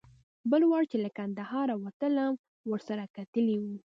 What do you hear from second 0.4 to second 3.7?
بل وار چې له کندهاره وتلم ورسره کتلي و.